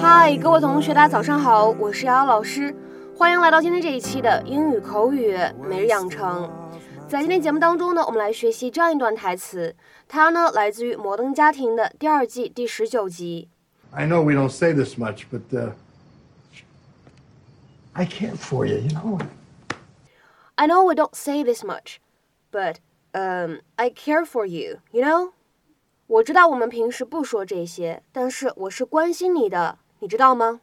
[0.00, 2.74] 嗨，各位同学，大家早上好，我是瑶瑶老师，
[3.16, 6.50] 欢迎来到今天这一期的英语口语每日养成。
[7.08, 9.76] 在今天节目当中呢，我们来学习这样一段台词，
[10.08, 13.48] 它呢来自于《摩登家庭》的第二季第十九集。
[13.92, 15.70] I know we don't say this much, but uh,
[17.92, 19.20] I care for you, you know.
[20.56, 22.00] I know we don't say this much,
[22.50, 22.80] but
[23.14, 25.30] um, I care for you, you know.
[26.09, 30.61] 我知道我们平时不说这些，但是我是关心你的，你知道吗？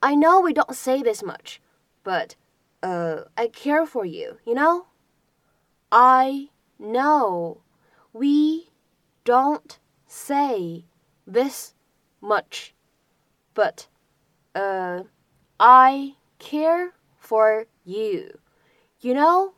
[0.00, 1.58] I know we don't say this much,
[2.02, 2.32] but
[2.80, 4.86] uh, I care for you, you know?
[5.90, 7.58] I know
[8.12, 8.70] we
[9.24, 10.84] don't say
[11.24, 11.72] this
[12.20, 12.74] much,
[13.54, 13.86] but
[14.54, 15.04] uh,
[15.56, 18.40] I care for you,
[19.00, 19.54] you know?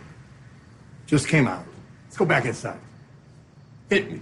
[1.08, 1.64] Just came out.
[2.08, 2.78] Let's go back inside.
[3.91, 4.20] Hit me.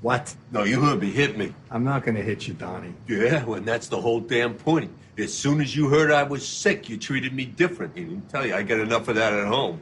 [0.00, 0.34] What?
[0.52, 1.10] No, you heard me.
[1.10, 1.54] Hit me.
[1.70, 2.94] I'm not gonna hit you, Donnie.
[3.08, 4.92] Yeah, well, that's the whole damn point.
[5.18, 7.94] As soon as you heard I was sick, you treated me different.
[7.96, 9.80] I didn't tell you, I get enough of that at home.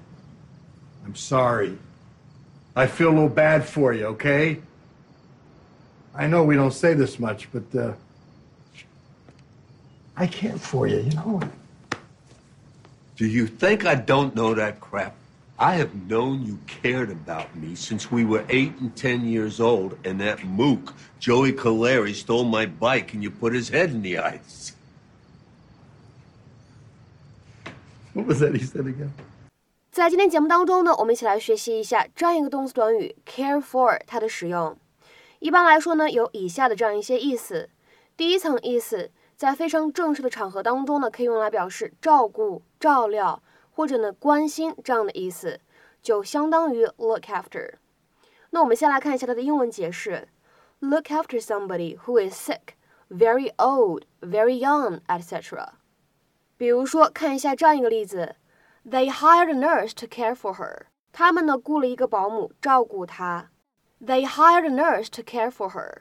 [1.04, 1.76] I'm sorry.
[2.74, 4.60] I feel a little bad for you, okay?
[6.14, 7.92] I know we don't say this much, but uh,
[10.16, 11.42] I care for you, you know.
[13.16, 15.14] Do you think I don't know that crap?
[15.57, 19.93] I have known you cared about me since we were eight and ten years old,
[20.03, 24.17] and that mook, Joey Caleri, stole my bike and you put his head in the
[24.17, 24.73] ice.
[28.13, 29.11] What was that he said again?
[29.91, 34.75] 在今天节目当中呢，我们一起来学习一下这样一个动词短语 care for 它的使用。
[35.39, 37.69] 一般来说呢，有以下的这样一些意思。
[38.17, 43.43] 第一层意思，在非常正式的场合当中呢，可以用来表示照顾、照料。
[43.76, 45.60] 或者呢，关心这样的意思，
[46.00, 47.74] 就相当于 look after。
[48.48, 50.28] 那我们先来看一下它的英文解释
[50.78, 52.74] ：look after somebody who is sick,
[53.10, 55.72] very old, very young, etc.
[56.56, 58.36] 比如说，看一下这样一个例子
[58.88, 60.86] ：They hired a nurse to care for her。
[61.12, 63.50] 他们呢雇了一个保姆照顾她。
[64.00, 65.98] They hired a nurse to care for her。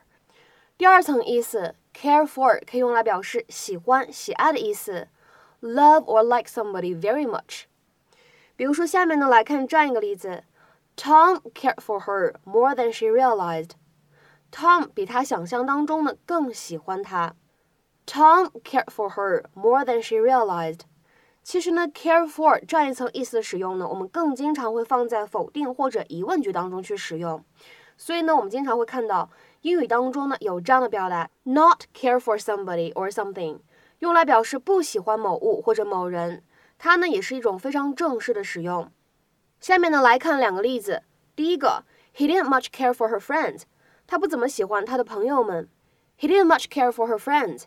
[0.77, 5.09] 第二层意思，care for 可以用来表示喜欢、喜爱的意思。
[5.64, 7.64] love or like somebody very much。
[8.56, 10.44] 比如说，下面呢来看这样一个例子：
[10.96, 17.34] Tom cared for her more than she realized。Tom 比他想象当中呢更喜欢她。
[18.06, 20.80] Tom cared for her more than she realized。
[21.42, 27.42] 其实呢，care for 这样一层意思的使用呢，我们更经常会放在否定或者疑问句当中去使用。
[27.96, 29.30] 所以呢，我们经常会看到
[29.62, 33.60] 英语当中呢有这样的表达：not care for somebody or something。
[34.05, 36.43] 用来表示不喜欢某物或者某人，
[36.77, 38.91] 它呢也是一种非常正式的使用。
[39.59, 41.01] 下面呢来看两个例子。
[41.35, 43.63] 第一个，He didn't much care for her friends，
[44.05, 45.67] 他不怎么喜欢他的朋友们。
[46.19, 47.63] He didn't much care for her friends。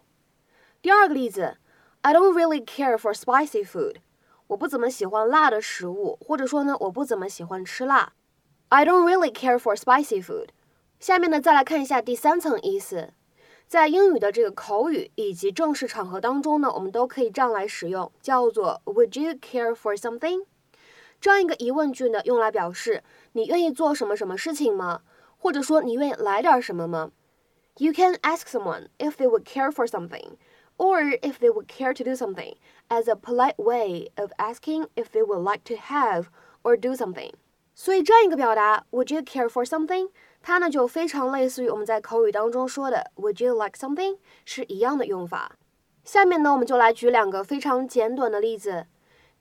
[0.80, 1.56] 第二个例子
[2.02, 3.96] ，I don't really care for spicy food，
[4.46, 8.12] 我不怎么喜欢辣的食物，或者说呢我不怎么喜欢吃辣。
[8.68, 10.50] I don't really care for spicy food。
[11.00, 13.12] 下面呢再来看一下第三层意思。
[13.67, 20.45] 在英语的这个口语以及正式场合当中呢，我们都可以这样来使用，叫做 Would you care for something？
[21.19, 25.01] 这样一个疑问句呢，用来表示你愿意做什么什么事情吗？
[25.37, 27.11] 或者说你愿意来点什么吗？
[27.77, 30.37] You can ask someone if they would care for something,
[30.77, 32.55] or if they would care to do something,
[32.89, 36.25] as a polite way of asking if they would like to have
[36.61, 37.31] or do something.
[37.73, 40.09] 所以这样一个表达，Would you care for something？
[40.40, 45.56] 它呢就非常类似于我们在口语当中说的 "Would you like something" 是一样的用法。
[46.04, 48.86] 下面呢，我们就来举两个非常简短的例子。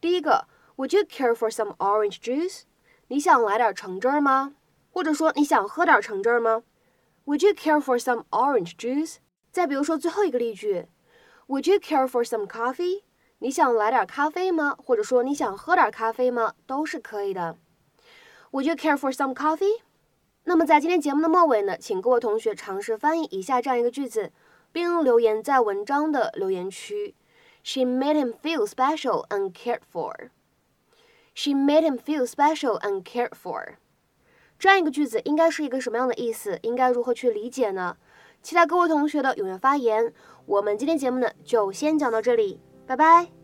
[0.01, 2.63] 第一个，Would you care for some orange juice？
[3.07, 4.53] 你想来点橙汁吗？
[4.91, 6.63] 或者说你想喝点橙汁吗
[7.25, 9.17] ？Would you care for some orange juice？
[9.51, 10.87] 再比如说最后一个例句
[11.47, 13.03] ，Would you care for some coffee？
[13.39, 14.75] 你想来点咖啡吗？
[14.83, 16.53] 或者说你想喝点咖啡吗？
[16.65, 17.55] 都是可以的。
[18.51, 19.81] Would you care for some coffee？
[20.49, 24.31] 那么在今天节目的末尾呢，请各位同学尝试翻译以下这样一个句子，
[24.71, 27.13] 并留言在文章的留言区。
[27.65, 30.29] She made him feel special and cared for.
[31.35, 33.75] She made him feel special and cared for.
[34.57, 36.57] 这样一个句子应该是一个什么样的意思？
[36.61, 37.97] 应该如何去理解呢？
[38.41, 40.13] 期待各位同学的踊跃发言。
[40.45, 43.36] 我们今天节目呢就先讲到这里，拜拜。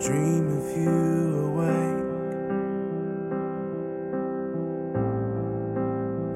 [0.00, 2.04] Dream of you awake.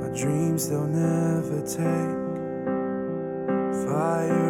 [0.00, 2.16] My dreams, they'll never take
[3.84, 4.47] fire